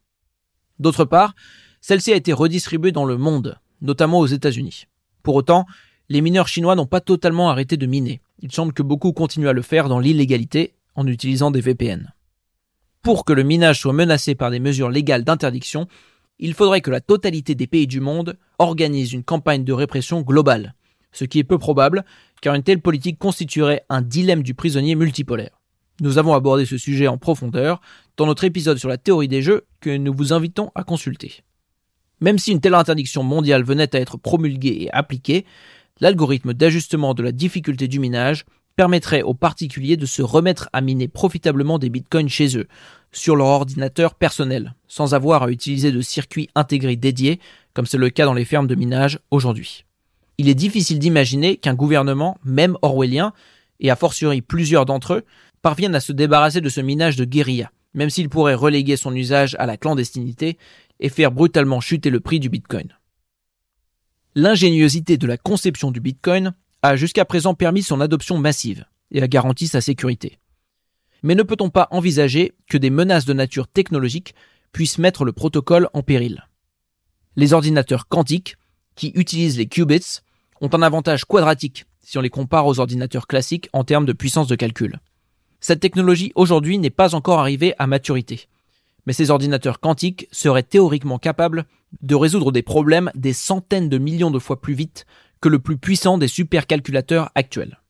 D'autre 0.78 1.04
part, 1.04 1.34
celle-ci 1.80 2.12
a 2.12 2.16
été 2.16 2.32
redistribuée 2.32 2.92
dans 2.92 3.04
le 3.04 3.16
monde, 3.16 3.58
notamment 3.80 4.18
aux 4.18 4.26
États-Unis. 4.26 4.86
Pour 5.22 5.36
autant, 5.36 5.66
les 6.08 6.20
mineurs 6.20 6.48
chinois 6.48 6.74
n'ont 6.74 6.86
pas 6.86 7.00
totalement 7.00 7.50
arrêté 7.50 7.76
de 7.76 7.86
miner. 7.86 8.20
Il 8.40 8.52
semble 8.52 8.72
que 8.72 8.82
beaucoup 8.82 9.12
continuent 9.12 9.48
à 9.48 9.52
le 9.52 9.62
faire 9.62 9.88
dans 9.88 9.98
l'illégalité 9.98 10.74
en 10.94 11.06
utilisant 11.06 11.50
des 11.50 11.60
VPN. 11.60 12.12
Pour 13.02 13.24
que 13.24 13.32
le 13.32 13.42
minage 13.42 13.80
soit 13.80 13.92
menacé 13.92 14.34
par 14.34 14.50
des 14.50 14.60
mesures 14.60 14.90
légales 14.90 15.24
d'interdiction, 15.24 15.88
il 16.38 16.54
faudrait 16.54 16.80
que 16.80 16.90
la 16.90 17.00
totalité 17.00 17.54
des 17.54 17.66
pays 17.66 17.86
du 17.86 18.00
monde 18.00 18.36
organise 18.58 19.12
une 19.12 19.24
campagne 19.24 19.64
de 19.64 19.72
répression 19.72 20.22
globale, 20.22 20.74
ce 21.12 21.24
qui 21.24 21.38
est 21.38 21.44
peu 21.44 21.58
probable, 21.58 22.04
car 22.42 22.54
une 22.54 22.62
telle 22.62 22.80
politique 22.80 23.18
constituerait 23.18 23.84
un 23.88 24.02
dilemme 24.02 24.42
du 24.42 24.54
prisonnier 24.54 24.94
multipolaire. 24.94 25.60
Nous 26.00 26.18
avons 26.18 26.34
abordé 26.34 26.66
ce 26.66 26.76
sujet 26.76 27.06
en 27.06 27.18
profondeur 27.18 27.80
dans 28.16 28.26
notre 28.26 28.44
épisode 28.44 28.78
sur 28.78 28.88
la 28.88 28.98
théorie 28.98 29.28
des 29.28 29.42
jeux 29.42 29.64
que 29.80 29.96
nous 29.96 30.12
vous 30.12 30.32
invitons 30.32 30.72
à 30.74 30.82
consulter. 30.82 31.42
Même 32.20 32.38
si 32.38 32.52
une 32.52 32.60
telle 32.60 32.74
interdiction 32.74 33.22
mondiale 33.22 33.62
venait 33.62 33.94
à 33.94 34.00
être 34.00 34.16
promulguée 34.16 34.82
et 34.82 34.90
appliquée, 34.92 35.44
l'algorithme 36.00 36.52
d'ajustement 36.52 37.14
de 37.14 37.22
la 37.22 37.32
difficulté 37.32 37.86
du 37.86 38.00
minage 38.00 38.44
permettrait 38.76 39.22
aux 39.22 39.34
particuliers 39.34 39.96
de 39.96 40.06
se 40.06 40.22
remettre 40.22 40.68
à 40.72 40.80
miner 40.80 41.06
profitablement 41.06 41.78
des 41.78 41.90
bitcoins 41.90 42.28
chez 42.28 42.58
eux, 42.58 42.66
sur 43.14 43.36
leur 43.36 43.46
ordinateur 43.46 44.14
personnel, 44.14 44.74
sans 44.88 45.14
avoir 45.14 45.44
à 45.44 45.50
utiliser 45.50 45.92
de 45.92 46.00
circuits 46.00 46.48
intégrés 46.54 46.96
dédiés, 46.96 47.40
comme 47.72 47.86
c'est 47.86 47.98
le 47.98 48.10
cas 48.10 48.26
dans 48.26 48.34
les 48.34 48.44
fermes 48.44 48.66
de 48.66 48.74
minage 48.74 49.18
aujourd'hui. 49.30 49.84
Il 50.38 50.48
est 50.48 50.54
difficile 50.54 50.98
d'imaginer 50.98 51.56
qu'un 51.56 51.74
gouvernement, 51.74 52.38
même 52.44 52.76
orwellien, 52.82 53.32
et 53.80 53.90
a 53.90 53.96
fortiori 53.96 54.42
plusieurs 54.42 54.86
d'entre 54.86 55.14
eux, 55.14 55.24
parviennent 55.62 55.94
à 55.94 56.00
se 56.00 56.12
débarrasser 56.12 56.60
de 56.60 56.68
ce 56.68 56.80
minage 56.80 57.16
de 57.16 57.24
guérilla, 57.24 57.70
même 57.94 58.10
s'il 58.10 58.28
pourrait 58.28 58.54
reléguer 58.54 58.96
son 58.96 59.14
usage 59.14 59.56
à 59.58 59.66
la 59.66 59.76
clandestinité 59.76 60.58
et 61.00 61.08
faire 61.08 61.32
brutalement 61.32 61.80
chuter 61.80 62.10
le 62.10 62.20
prix 62.20 62.40
du 62.40 62.48
bitcoin. 62.48 62.88
L'ingéniosité 64.34 65.16
de 65.16 65.26
la 65.26 65.36
conception 65.36 65.90
du 65.90 66.00
bitcoin 66.00 66.54
a 66.82 66.96
jusqu'à 66.96 67.24
présent 67.24 67.54
permis 67.54 67.82
son 67.82 68.00
adoption 68.00 68.38
massive 68.38 68.84
et 69.10 69.22
a 69.22 69.28
garanti 69.28 69.68
sa 69.68 69.80
sécurité. 69.80 70.38
Mais 71.24 71.34
ne 71.34 71.42
peut-on 71.42 71.70
pas 71.70 71.88
envisager 71.90 72.52
que 72.68 72.76
des 72.76 72.90
menaces 72.90 73.24
de 73.24 73.32
nature 73.32 73.66
technologique 73.66 74.34
puissent 74.72 74.98
mettre 74.98 75.24
le 75.24 75.32
protocole 75.32 75.88
en 75.94 76.02
péril? 76.02 76.44
Les 77.34 77.54
ordinateurs 77.54 78.08
quantiques, 78.08 78.56
qui 78.94 79.10
utilisent 79.14 79.56
les 79.56 79.66
qubits, 79.66 80.20
ont 80.60 80.68
un 80.74 80.82
avantage 80.82 81.24
quadratique 81.24 81.86
si 82.02 82.18
on 82.18 82.20
les 82.20 82.28
compare 82.28 82.66
aux 82.66 82.78
ordinateurs 82.78 83.26
classiques 83.26 83.70
en 83.72 83.84
termes 83.84 84.04
de 84.04 84.12
puissance 84.12 84.48
de 84.48 84.54
calcul. 84.54 85.00
Cette 85.60 85.80
technologie 85.80 86.30
aujourd'hui 86.34 86.76
n'est 86.76 86.90
pas 86.90 87.14
encore 87.14 87.40
arrivée 87.40 87.74
à 87.78 87.86
maturité. 87.86 88.46
Mais 89.06 89.14
ces 89.14 89.30
ordinateurs 89.30 89.80
quantiques 89.80 90.28
seraient 90.30 90.62
théoriquement 90.62 91.18
capables 91.18 91.64
de 92.02 92.14
résoudre 92.14 92.52
des 92.52 92.62
problèmes 92.62 93.10
des 93.14 93.32
centaines 93.32 93.88
de 93.88 93.96
millions 93.96 94.30
de 94.30 94.38
fois 94.38 94.60
plus 94.60 94.74
vite 94.74 95.06
que 95.40 95.48
le 95.48 95.58
plus 95.58 95.78
puissant 95.78 96.18
des 96.18 96.28
supercalculateurs 96.28 97.30
actuels. 97.34 97.80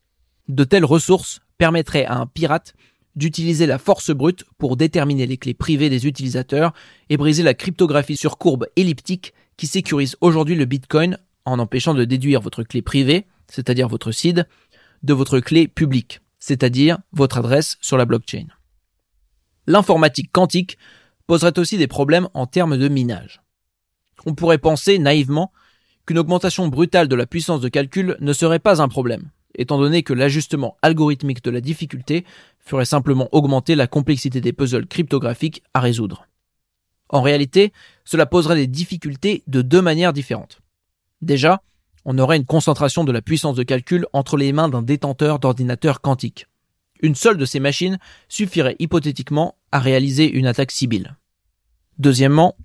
De 0.47 0.62
telles 0.62 0.85
ressources 0.85 1.40
permettraient 1.58 2.06
à 2.06 2.16
un 2.16 2.26
pirate 2.26 2.75
d'utiliser 3.16 3.66
la 3.66 3.78
force 3.78 4.11
brute 4.11 4.44
pour 4.59 4.76
déterminer 4.76 5.26
les 5.26 5.37
clés 5.37 5.54
privées 5.54 5.90
des 5.90 6.06
utilisateurs 6.06 6.73
et 7.09 7.16
briser 7.16 7.42
la 7.42 7.54
cryptographie 7.54 8.16
sur 8.16 8.38
courbe 8.38 8.66
elliptique 8.76 9.35
qui 9.56 9.66
sécurise 9.66 10.16
aujourd'hui 10.21 10.56
le 10.56 10.64
Bitcoin 10.64 11.18
en 11.44 11.59
empêchant 11.59 11.94
de 11.94 12.04
déduire 12.04 12.40
votre 12.40 12.62
clé 12.62 12.83
privée, 12.83 13.26
c'est-à-dire 13.49 13.88
votre 13.88 14.11
SID, 14.11 14.47
de 15.02 15.12
votre 15.14 15.40
clé 15.40 15.68
publique, 15.68 16.21
c'est-à-dire 16.38 16.99
votre 17.12 17.38
adresse 17.38 17.76
sur 17.80 17.97
la 17.97 18.06
blockchain. 18.06 18.47
L'informatique 19.66 20.33
quantique 20.33 20.78
poserait 21.26 21.59
aussi 21.59 21.78
des 21.78 21.87
problèmes 21.87 22.28
en 22.35 22.47
termes 22.47 22.76
de 22.76 22.88
minage. 22.88 23.42
On 24.26 24.35
pourrait 24.35 24.59
penser 24.59 24.99
naïvement 24.99 25.52
qu'une 26.06 26.18
augmentation 26.18 26.68
brutale 26.68 27.09
de 27.09 27.14
la 27.14 27.26
puissance 27.26 27.61
de 27.61 27.68
calcul 27.68 28.16
ne 28.21 28.33
serait 28.33 28.59
pas 28.59 28.83
un 28.83 28.88
problème, 28.88 29.30
étant 29.56 29.78
donné 29.78 30.02
que 30.02 30.12
l'ajustement 30.12 30.76
algorithmique 30.82 31.44
de 31.44 31.50
la 31.50 31.61
difficulté 31.61 32.25
ferait 32.58 32.84
simplement 32.84 33.28
augmenter 33.32 33.75
la 33.75 33.87
complexité 33.87 34.40
des 34.40 34.52
puzzles 34.52 34.87
cryptographiques 34.87 35.62
à 35.75 35.80
résoudre. 35.80 36.26
En 37.08 37.23
réalité, 37.23 37.73
cela 38.04 38.26
poserait 38.26 38.56
des 38.56 38.66
difficultés 38.66 39.42
de 39.46 39.62
deux 39.62 39.82
manières 39.82 40.12
différentes. 40.12 40.61
Déjà, 41.23 41.62
on 42.04 42.18
aurait 42.18 42.37
une 42.37 42.44
concentration 42.44 43.04
de 43.04 43.12
la 43.12 43.23
puissance 43.23 43.56
de 43.56 43.62
calcul 43.62 44.06
entre 44.12 44.37
les 44.37 44.52
mains 44.52 44.68
d'un 44.68 44.82
détenteur 44.82 45.38
d'ordinateur 45.38 46.00
quantique. 46.00 46.46
Une 47.00 47.14
seule 47.14 47.37
de 47.37 47.44
ces 47.44 47.61
machines 47.61 47.99
suffirait 48.28 48.76
hypothétiquement 48.78 49.56
à 49.73 49.78
réaliser 49.78 50.30
une 50.30 50.46
attaque 50.46 50.70
civile. 50.70 51.16
Deuxièmement, 51.99 52.56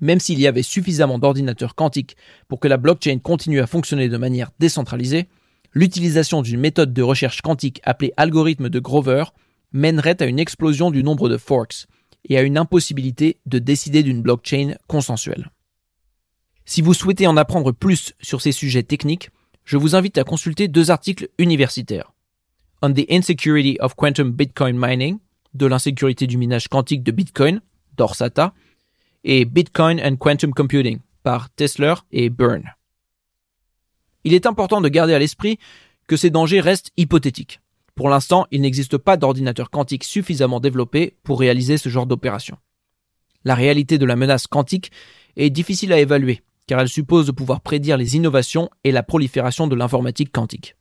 même 0.00 0.20
s'il 0.20 0.38
y 0.40 0.46
avait 0.46 0.62
suffisamment 0.62 1.18
d'ordinateurs 1.18 1.74
quantiques 1.74 2.16
pour 2.48 2.60
que 2.60 2.68
la 2.68 2.76
blockchain 2.76 3.18
continue 3.18 3.60
à 3.60 3.66
fonctionner 3.66 4.08
de 4.08 4.16
manière 4.16 4.50
décentralisée, 4.58 5.28
l'utilisation 5.76 6.40
d'une 6.40 6.58
méthode 6.58 6.94
de 6.94 7.02
recherche 7.02 7.42
quantique 7.42 7.82
appelée 7.84 8.14
algorithme 8.16 8.70
de 8.70 8.78
Grover 8.78 9.24
mènerait 9.72 10.22
à 10.22 10.24
une 10.24 10.38
explosion 10.38 10.90
du 10.90 11.04
nombre 11.04 11.28
de 11.28 11.36
forks 11.36 11.86
et 12.24 12.38
à 12.38 12.42
une 12.42 12.56
impossibilité 12.56 13.36
de 13.44 13.58
décider 13.58 14.02
d'une 14.02 14.22
blockchain 14.22 14.76
consensuelle. 14.86 15.50
Si 16.64 16.80
vous 16.80 16.94
souhaitez 16.94 17.26
en 17.26 17.36
apprendre 17.36 17.72
plus 17.72 18.14
sur 18.22 18.40
ces 18.40 18.52
sujets 18.52 18.84
techniques, 18.84 19.28
je 19.64 19.76
vous 19.76 19.94
invite 19.94 20.16
à 20.16 20.24
consulter 20.24 20.66
deux 20.66 20.90
articles 20.90 21.28
universitaires. 21.36 22.10
On 22.80 22.94
the 22.94 23.04
Insecurity 23.10 23.76
of 23.80 23.96
Quantum 23.96 24.32
Bitcoin 24.32 24.78
Mining, 24.78 25.18
de 25.52 25.66
l'insécurité 25.66 26.26
du 26.26 26.38
minage 26.38 26.68
quantique 26.68 27.02
de 27.02 27.12
Bitcoin, 27.12 27.60
d'Orsata, 27.98 28.54
et 29.24 29.44
Bitcoin 29.44 30.00
and 30.02 30.16
Quantum 30.16 30.54
Computing, 30.54 31.00
par 31.22 31.50
Tesler 31.50 31.96
et 32.12 32.30
Byrne. 32.30 32.72
Il 34.26 34.34
est 34.34 34.46
important 34.46 34.80
de 34.80 34.88
garder 34.88 35.14
à 35.14 35.20
l'esprit 35.20 35.56
que 36.08 36.16
ces 36.16 36.30
dangers 36.30 36.58
restent 36.58 36.90
hypothétiques. 36.96 37.60
Pour 37.94 38.08
l'instant, 38.08 38.48
il 38.50 38.60
n'existe 38.60 38.98
pas 38.98 39.16
d'ordinateur 39.16 39.70
quantique 39.70 40.02
suffisamment 40.02 40.58
développé 40.58 41.14
pour 41.22 41.38
réaliser 41.38 41.78
ce 41.78 41.88
genre 41.90 42.06
d'opération. 42.06 42.58
La 43.44 43.54
réalité 43.54 43.98
de 43.98 44.04
la 44.04 44.16
menace 44.16 44.48
quantique 44.48 44.90
est 45.36 45.50
difficile 45.50 45.92
à 45.92 46.00
évaluer, 46.00 46.42
car 46.66 46.80
elle 46.80 46.88
suppose 46.88 47.26
de 47.26 47.30
pouvoir 47.30 47.60
prédire 47.60 47.96
les 47.96 48.16
innovations 48.16 48.68
et 48.82 48.90
la 48.90 49.04
prolifération 49.04 49.68
de 49.68 49.76
l'informatique 49.76 50.32
quantique. 50.32 50.74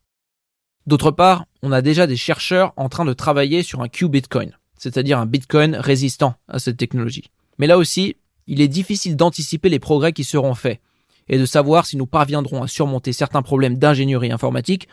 D'autre 0.87 1.11
part, 1.11 1.45
on 1.61 1.71
a 1.71 1.83
déjà 1.83 2.07
des 2.07 2.17
chercheurs 2.17 2.73
en 2.77 2.89
train 2.89 3.05
de 3.05 3.13
travailler 3.13 3.61
sur 3.61 3.83
un 3.83 3.89
Q-Bitcoin, 3.89 4.57
c'est-à-dire 4.75 5.19
un 5.19 5.27
Bitcoin 5.27 5.75
résistant 5.75 6.33
à 6.47 6.57
cette 6.57 6.77
technologie. 6.77 7.29
Mais 7.59 7.67
là 7.67 7.77
aussi, 7.77 8.15
il 8.47 8.59
est 8.59 8.67
difficile 8.67 9.15
d'anticiper 9.15 9.69
les 9.69 9.77
progrès 9.77 10.13
qui 10.13 10.23
seront 10.23 10.55
faits, 10.55 10.81
et 11.27 11.37
de 11.37 11.45
savoir 11.45 11.85
si 11.85 11.97
nous 11.97 12.05
parviendrons 12.05 12.63
à 12.63 12.67
surmonter 12.67 13.13
certains 13.13 13.41
problèmes 13.41 13.77
d'ingénierie 13.77 14.31
informatique, 14.31 14.87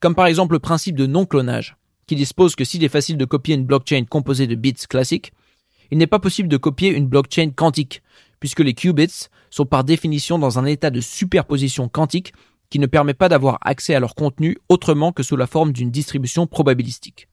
comme 0.00 0.14
par 0.14 0.26
exemple 0.26 0.54
le 0.54 0.60
principe 0.60 0.96
de 0.96 1.06
non-clonage, 1.06 1.76
qui 2.06 2.16
dispose 2.16 2.56
que 2.56 2.64
s'il 2.64 2.84
est 2.84 2.88
facile 2.88 3.16
de 3.16 3.24
copier 3.24 3.54
une 3.54 3.64
blockchain 3.64 4.04
composée 4.04 4.46
de 4.46 4.54
bits 4.54 4.74
classiques, 4.88 5.32
il 5.90 5.98
n'est 5.98 6.06
pas 6.06 6.18
possible 6.18 6.48
de 6.48 6.56
copier 6.56 6.90
une 6.90 7.06
blockchain 7.06 7.50
quantique, 7.50 8.02
puisque 8.40 8.60
les 8.60 8.74
qubits 8.74 9.28
sont 9.50 9.66
par 9.66 9.84
définition 9.84 10.38
dans 10.38 10.58
un 10.58 10.64
état 10.64 10.90
de 10.90 11.00
superposition 11.00 11.88
quantique 11.88 12.32
qui 12.70 12.78
ne 12.78 12.86
permet 12.86 13.14
pas 13.14 13.28
d'avoir 13.28 13.58
accès 13.60 13.94
à 13.94 14.00
leur 14.00 14.14
contenu 14.14 14.58
autrement 14.68 15.12
que 15.12 15.22
sous 15.22 15.36
la 15.36 15.46
forme 15.46 15.72
d'une 15.72 15.90
distribution 15.90 16.46
probabilistique. 16.46 17.28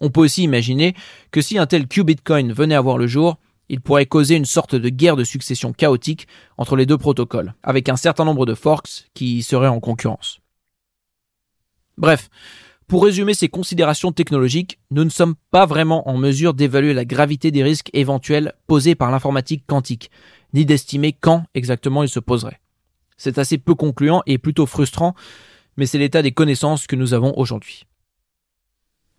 On 0.00 0.10
peut 0.10 0.22
aussi 0.22 0.42
imaginer 0.42 0.94
que 1.30 1.40
si 1.40 1.58
un 1.58 1.66
tel 1.66 1.86
qubitcoin 1.86 2.52
venait 2.52 2.74
à 2.74 2.80
voir 2.80 2.98
le 2.98 3.06
jour, 3.06 3.38
il 3.68 3.80
pourrait 3.80 4.06
causer 4.06 4.36
une 4.36 4.44
sorte 4.44 4.74
de 4.74 4.88
guerre 4.88 5.16
de 5.16 5.24
succession 5.24 5.72
chaotique 5.72 6.26
entre 6.58 6.76
les 6.76 6.86
deux 6.86 6.98
protocoles, 6.98 7.54
avec 7.62 7.88
un 7.88 7.96
certain 7.96 8.24
nombre 8.24 8.46
de 8.46 8.54
forks 8.54 9.08
qui 9.14 9.42
seraient 9.42 9.68
en 9.68 9.80
concurrence. 9.80 10.40
Bref, 11.96 12.28
pour 12.86 13.04
résumer 13.04 13.32
ces 13.32 13.48
considérations 13.48 14.12
technologiques, 14.12 14.78
nous 14.90 15.04
ne 15.04 15.10
sommes 15.10 15.36
pas 15.50 15.64
vraiment 15.64 16.08
en 16.08 16.18
mesure 16.18 16.52
d'évaluer 16.52 16.92
la 16.92 17.06
gravité 17.06 17.50
des 17.50 17.62
risques 17.62 17.90
éventuels 17.94 18.52
posés 18.66 18.94
par 18.94 19.10
l'informatique 19.10 19.64
quantique, 19.66 20.10
ni 20.52 20.66
d'estimer 20.66 21.12
quand 21.12 21.44
exactement 21.54 22.02
ils 22.02 22.08
se 22.08 22.20
poseraient. 22.20 22.60
C'est 23.16 23.38
assez 23.38 23.58
peu 23.58 23.74
concluant 23.74 24.22
et 24.26 24.38
plutôt 24.38 24.66
frustrant, 24.66 25.14
mais 25.76 25.86
c'est 25.86 25.98
l'état 25.98 26.22
des 26.22 26.32
connaissances 26.32 26.86
que 26.86 26.96
nous 26.96 27.14
avons 27.14 27.32
aujourd'hui. 27.36 27.86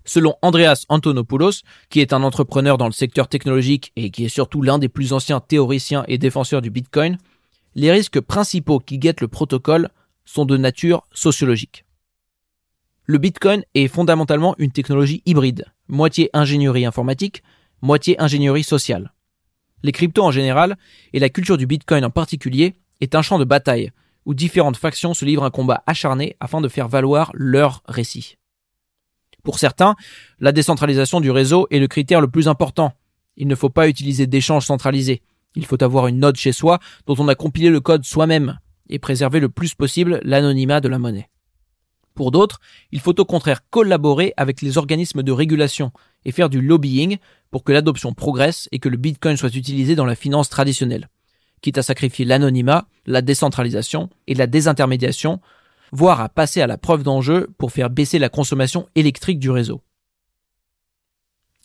Selon 0.06 0.36
Andreas 0.44 0.86
Antonopoulos, 0.88 1.64
qui 1.90 2.00
est 2.00 2.14
un 2.14 2.24
entrepreneur 2.24 2.78
dans 2.78 2.86
le 2.86 2.92
secteur 2.92 3.28
technologique 3.28 3.92
et 3.96 4.12
qui 4.12 4.26
est 4.26 4.30
surtout 4.30 4.62
l'un 4.62 4.78
des 4.78 4.88
plus 4.88 5.14
anciens 5.14 5.40
théoriciens 5.40 6.06
et 6.08 6.20
défenseurs 6.20 6.62
du 6.62 6.70
Bitcoin, 6.70 7.18
les 7.74 7.92
risques 7.92 8.22
principaux 8.22 8.80
qui 8.80 9.00
guettent 9.00 9.22
le 9.22 9.28
protocole 9.28 9.90
sont 10.24 10.46
de 10.46 10.58
nature 10.58 11.04
sociologique. 11.12 11.86
Le 13.06 13.18
Bitcoin 13.18 13.64
est 13.74 13.88
fondamentalement 13.88 14.56
une 14.58 14.72
technologie 14.72 15.22
hybride, 15.26 15.66
moitié 15.88 16.30
ingénierie 16.34 16.86
informatique, 16.86 17.44
moitié 17.82 18.20
ingénierie 18.22 18.64
sociale. 18.64 19.14
Les 19.84 19.92
cryptos 19.92 20.24
en 20.24 20.32
général, 20.32 20.78
et 21.14 21.20
la 21.20 21.30
culture 21.30 21.58
du 21.58 21.68
Bitcoin 21.68 22.06
en 22.06 22.10
particulier, 22.10 22.76
est 23.02 23.14
un 23.14 23.22
champ 23.22 23.38
de 23.38 23.44
bataille, 23.44 23.92
où 24.26 24.34
différentes 24.34 24.78
factions 24.78 25.14
se 25.14 25.26
livrent 25.26 25.44
un 25.44 25.52
combat 25.52 25.84
acharné 25.86 26.36
afin 26.40 26.62
de 26.62 26.68
faire 26.68 26.88
valoir 26.88 27.32
leur 27.36 27.84
récit. 27.88 28.38
Pour 29.46 29.60
certains, 29.60 29.96
la 30.40 30.52
décentralisation 30.52 31.22
du 31.22 31.30
réseau 31.30 31.68
est 31.70 31.78
le 31.78 31.88
critère 31.88 32.20
le 32.20 32.28
plus 32.28 32.48
important. 32.48 32.94
Il 33.38 33.48
ne 33.48 33.54
faut 33.54 33.70
pas 33.70 33.88
utiliser 33.88 34.26
d'échanges 34.26 34.66
centralisés. 34.66 35.22
Il 35.56 35.68
faut 35.68 35.82
avoir 35.84 36.08
une 36.08 36.20
node 36.20 36.36
chez 36.36 36.52
soi 36.52 36.80
dont 37.06 37.16
on 37.20 37.28
a 37.28 37.36
compilé 37.36 37.70
le 37.70 37.80
code 37.80 38.04
soi-même 38.04 38.58
et 38.90 38.98
préserver 38.98 39.40
le 39.40 39.48
plus 39.48 39.76
possible 39.76 40.20
l'anonymat 40.24 40.82
de 40.82 40.88
la 40.88 40.98
monnaie. 40.98 41.30
Pour 42.16 42.32
d'autres, 42.32 42.60
il 42.92 43.00
faut 43.00 43.20
au 43.20 43.26
contraire 43.26 43.70
collaborer 43.70 44.34
avec 44.36 44.64
les 44.64 44.80
organismes 44.80 45.22
de 45.22 45.32
régulation 45.32 45.92
et 46.24 46.32
faire 46.32 46.50
du 46.50 46.60
lobbying 46.60 47.18
pour 47.52 47.64
que 47.64 47.72
l'adoption 47.72 48.14
progresse 48.14 48.68
et 48.72 48.80
que 48.80 48.90
le 48.90 48.98
Bitcoin 48.98 49.38
soit 49.38 49.56
utilisé 49.56 49.96
dans 49.96 50.06
la 50.06 50.16
finance 50.16 50.50
traditionnelle, 50.50 51.08
quitte 51.62 51.78
à 51.78 51.84
sacrifier 51.84 52.26
l'anonymat, 52.26 52.88
la 53.06 53.22
décentralisation 53.22 54.10
et 54.26 54.34
la 54.34 54.48
désintermédiation 54.48 55.40
voire 55.92 56.22
à 56.22 56.30
passer 56.30 56.62
à 56.62 56.68
la 56.68 56.78
preuve 56.78 57.04
d'enjeu 57.04 57.50
pour 57.58 57.72
faire 57.72 57.90
baisser 57.90 58.20
la 58.20 58.30
consommation 58.30 58.88
électrique 58.96 59.40
du 59.40 59.50
réseau. 59.50 59.82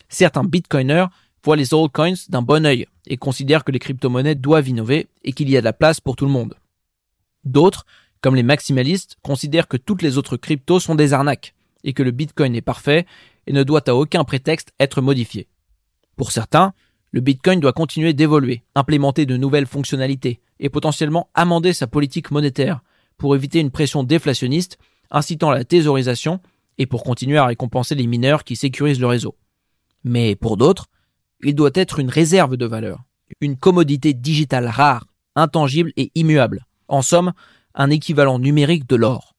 Certains 0.09 0.45
bitcoiners 0.45 1.07
voient 1.45 1.57
les 1.57 1.73
altcoins 1.73 2.15
d'un 2.29 2.43
bon 2.43 2.67
œil 2.67 2.87
et 3.07 3.17
considèrent 3.17 3.65
que 3.65 3.73
les 3.73 3.79
crypto-monnaies 3.79 4.35
doivent 4.35 4.69
innover 4.69 5.09
et 5.25 5.33
qu'il 5.33 5.49
y 5.49 5.57
a 5.57 5.61
de 5.61 5.65
la 5.65 5.73
place 5.73 6.00
pour 6.00 6.17
tout 6.17 6.27
le 6.27 6.33
monde. 6.33 6.55
D'autres, 7.45 7.87
comme 8.21 8.35
les 8.35 8.43
maximalistes, 8.43 9.17
considèrent 9.23 9.69
que 9.69 9.77
toutes 9.77 10.03
les 10.03 10.19
autres 10.19 10.37
cryptos 10.37 10.81
sont 10.81 10.95
des 10.95 11.12
arnaques 11.12 11.55
et 11.85 11.93
que 11.93 12.03
le 12.03 12.11
bitcoin 12.11 12.55
est 12.55 12.61
parfait 12.61 13.07
et 13.47 13.53
ne 13.53 13.62
doit 13.62 13.89
à 13.89 13.95
aucun 13.95 14.25
prétexte 14.25 14.73
être 14.79 15.00
modifié. 15.00 15.49
Pour 16.17 16.33
certains, 16.33 16.75
le 17.12 17.21
bitcoin 17.21 17.61
doit 17.61 17.73
continuer 17.73 18.12
d'évoluer, 18.12 18.62
implémenter 18.75 19.27
de 19.27 19.37
nouvelles 19.37 19.67
fonctionnalités 19.67 20.41
et 20.61 20.69
potentiellement 20.69 21.31
amender 21.35 21.73
sa 21.73 21.87
politique 21.87 22.31
monétaire 22.31 22.83
pour 23.21 23.37
éviter 23.37 23.61
une 23.61 23.71
pression 23.71 24.03
déflationniste, 24.03 24.79
incitant 25.11 25.50
à 25.50 25.55
la 25.55 25.65
thésaurisation 25.65 26.41
et 26.79 26.87
pour 26.87 27.05
continuer 27.05 27.37
à 27.37 27.45
récompenser 27.45 27.95
les 27.95 28.07
mineurs 28.07 28.45
qui 28.45 28.57
sécurisent 28.57 28.99
le 28.99 29.07
réseau. 29.07 29.37
Mais 30.05 30.35
pour 30.35 30.57
d'autres, 30.57 30.89
il 31.43 31.55
doit 31.55 31.71
être 31.75 31.99
une 31.99 32.09
réserve 32.09 32.57
de 32.57 32.65
valeur, 32.65 33.05
une 33.43 33.59
commodité 33.59 34.15
digitale 34.15 34.67
rare, 34.67 35.07
intangible 35.37 35.93
et 35.99 36.11
immuable. 36.15 36.67
En 36.89 37.03
somme, 37.03 37.33
un 37.75 37.91
équivalent 37.91 38.39
numérique 38.39 38.89
de 38.89 38.97
l'or. 38.97 39.37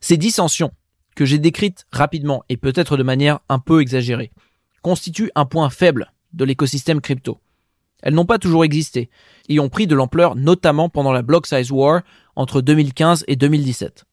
Ces 0.00 0.16
dissensions, 0.16 0.70
que 1.16 1.24
j'ai 1.24 1.40
décrites 1.40 1.84
rapidement 1.90 2.44
et 2.48 2.56
peut-être 2.56 2.96
de 2.96 3.02
manière 3.02 3.40
un 3.48 3.58
peu 3.58 3.80
exagérée, 3.80 4.30
constituent 4.82 5.32
un 5.34 5.46
point 5.46 5.68
faible 5.68 6.12
de 6.32 6.44
l'écosystème 6.44 7.00
crypto. 7.00 7.40
Elles 8.02 8.14
n'ont 8.14 8.26
pas 8.26 8.38
toujours 8.38 8.64
existé 8.64 9.10
et 9.48 9.58
ont 9.58 9.68
pris 9.68 9.86
de 9.86 9.96
l'ampleur 9.96 10.36
notamment 10.36 10.88
pendant 10.88 11.12
la 11.12 11.22
Block 11.22 11.46
Size 11.46 11.72
War 11.72 12.02
entre 12.36 12.60
2015 12.60 13.24
et 13.26 13.36
2017. 13.36 14.04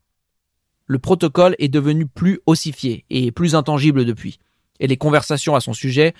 Le 0.85 0.99
protocole 0.99 1.55
est 1.59 1.69
devenu 1.69 2.07
plus 2.07 2.39
ossifié 2.45 3.05
et 3.09 3.31
plus 3.31 3.55
intangible 3.55 4.05
depuis, 4.05 4.39
et 4.79 4.87
les 4.87 4.97
conversations 4.97 5.55
à 5.55 5.61
son 5.61 5.73
sujet 5.73 6.13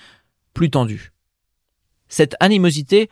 plus 0.52 0.70
tendues. 0.70 1.12
Cette 2.08 2.36
animosité 2.40 3.10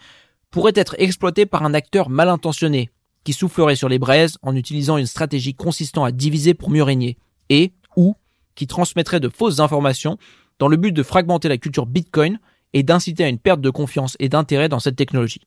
pourrait 0.50 0.72
être 0.76 0.94
exploitée 0.98 1.46
par 1.46 1.64
un 1.64 1.74
acteur 1.74 2.08
mal 2.08 2.28
intentionné, 2.28 2.90
qui 3.24 3.32
soufflerait 3.32 3.76
sur 3.76 3.88
les 3.88 3.98
braises 3.98 4.38
en 4.42 4.54
utilisant 4.54 4.96
une 4.96 5.06
stratégie 5.06 5.54
consistant 5.54 6.04
à 6.04 6.12
diviser 6.12 6.54
pour 6.54 6.70
mieux 6.70 6.82
régner, 6.82 7.18
et, 7.48 7.72
ou, 7.96 8.14
qui 8.54 8.66
transmettrait 8.66 9.20
de 9.20 9.28
fausses 9.28 9.60
informations 9.60 10.18
dans 10.58 10.68
le 10.68 10.76
but 10.76 10.92
de 10.92 11.02
fragmenter 11.02 11.48
la 11.48 11.58
culture 11.58 11.86
Bitcoin 11.86 12.38
et 12.72 12.82
d'inciter 12.82 13.24
à 13.24 13.28
une 13.28 13.38
perte 13.38 13.60
de 13.60 13.70
confiance 13.70 14.16
et 14.20 14.28
d'intérêt 14.28 14.68
dans 14.68 14.80
cette 14.80 14.96
technologie 14.96 15.40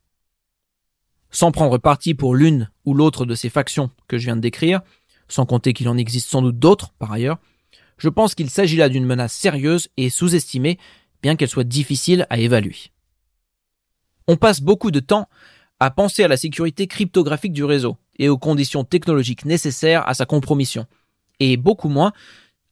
sans 1.36 1.52
prendre 1.52 1.78
parti 1.78 2.14
pour 2.14 2.34
l'une 2.34 2.72
ou 2.86 2.94
l'autre 2.94 3.26
de 3.26 3.36
ces 3.36 3.50
factions 3.50 3.92
que 4.08 4.18
je 4.18 4.26
viens 4.26 4.38
de 4.38 4.42
décrire, 4.42 4.82
sans 5.28 5.46
compter 5.46 5.74
qu'il 5.74 5.90
en 5.90 5.98
existe 5.98 6.30
sans 6.30 6.42
doute 6.42 6.60
d'autres 6.60 6.94
par 6.98 7.12
ailleurs, 7.12 7.40
je 7.98 8.08
pense 8.08 8.36
qu'il 8.36 8.50
s'agit 8.50 8.78
là 8.78 8.88
d'une 8.88 9.06
menace 9.06 9.34
sérieuse 9.34 9.90
et 9.98 10.10
sous-estimée, 10.10 10.80
bien 11.22 11.36
qu'elle 11.36 11.50
soit 11.50 11.66
difficile 11.66 12.26
à 12.30 12.38
évaluer. 12.38 12.78
On 14.30 14.38
passe 14.38 14.62
beaucoup 14.62 14.92
de 14.92 15.02
temps 15.02 15.28
à 15.82 15.92
penser 15.92 16.24
à 16.24 16.30
la 16.30 16.38
sécurité 16.38 16.88
cryptographique 16.88 17.54
du 17.54 17.66
réseau 17.66 17.98
et 18.18 18.30
aux 18.30 18.38
conditions 18.38 18.86
technologiques 18.86 19.44
nécessaires 19.44 20.08
à 20.08 20.14
sa 20.14 20.26
compromission, 20.26 20.88
et 21.42 21.58
beaucoup 21.58 21.90
moins 21.90 22.14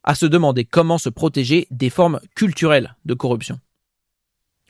à 0.04 0.14
se 0.14 0.24
demander 0.24 0.64
comment 0.64 0.96
se 0.96 1.10
protéger 1.10 1.66
des 1.70 1.90
formes 1.90 2.18
culturelles 2.34 2.96
de 3.04 3.12
corruption. 3.12 3.60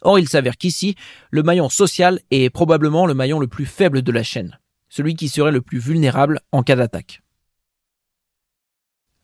Or, 0.05 0.19
il 0.19 0.29
s'avère 0.29 0.59
qu'ici, 0.59 0.95
le 1.31 1.43
maillon 1.43 1.69
social 1.69 2.21
est 2.31 2.51
probablement 2.51 3.07
le 3.07 3.15
maillon 3.15 3.41
le 3.41 3.49
plus 3.49 3.67
faible 3.67 4.03
de 4.03 4.13
la 4.13 4.23
chaîne, 4.23 4.59
celui 4.91 5.17
qui 5.17 5.29
serait 5.29 5.51
le 5.51 5.63
plus 5.63 5.79
vulnérable 5.79 6.41
en 6.53 6.63
cas 6.63 6.77
d'attaque. 6.77 7.23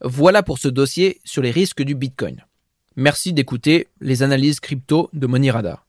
Voilà 0.02 0.42
pour 0.42 0.58
ce 0.58 0.68
dossier 0.68 1.20
sur 1.24 1.42
les 1.42 1.50
risques 1.50 1.82
du 1.82 1.94
Bitcoin. 1.94 2.44
Merci 2.96 3.34
d'écouter 3.34 3.88
les 4.00 4.22
analyses 4.22 4.58
crypto 4.58 5.10
de 5.12 5.50
Radar. 5.50 5.86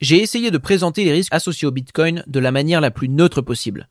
J'ai 0.00 0.20
essayé 0.20 0.50
de 0.50 0.58
présenter 0.58 1.04
les 1.04 1.12
risques 1.12 1.32
associés 1.32 1.68
au 1.68 1.70
Bitcoin 1.70 2.24
de 2.26 2.40
la 2.40 2.50
manière 2.50 2.80
la 2.80 2.90
plus 2.90 3.08
neutre 3.08 3.40
possible, 3.40 3.88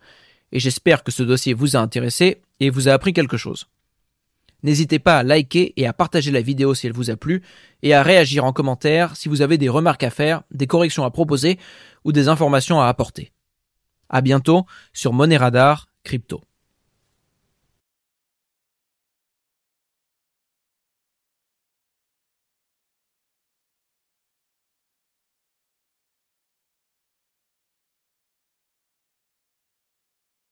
et 0.52 0.60
j'espère 0.60 1.04
que 1.04 1.12
ce 1.12 1.24
dossier 1.24 1.54
vous 1.54 1.78
a 1.78 1.80
intéressé 1.80 2.42
et 2.60 2.70
vous 2.70 2.90
a 2.90 2.92
appris 2.94 3.14
quelque 3.14 3.38
chose. 3.38 3.68
N'hésitez 4.64 4.98
pas 5.00 5.20
à 5.20 5.24
liker 5.24 5.74
et 5.76 5.86
à 5.86 5.94
partager 5.94 6.32
la 6.32 6.42
vidéo 6.42 6.74
si 6.74 6.88
elle 6.88 6.94
vous 6.94 7.12
a 7.12 7.18
plu 7.18 7.44
et 7.82 7.94
à 7.94 8.02
réagir 8.02 8.46
en 8.46 8.54
commentaire 8.54 9.16
si 9.16 9.30
vous 9.30 9.42
avez 9.42 9.58
des 9.58 9.70
remarques 9.70 10.04
à 10.04 10.10
faire, 10.10 10.44
des 10.52 10.68
corrections 10.68 11.04
à 11.04 11.12
proposer 11.12 11.60
ou 12.06 12.12
des 12.12 12.30
informations 12.30 12.82
à 12.82 12.88
apporter. 12.88 13.32
À 14.10 14.22
bientôt 14.22 14.66
sur 14.94 15.12
Money 15.12 15.38
Radar 15.38 15.88
Crypto. 16.04 16.42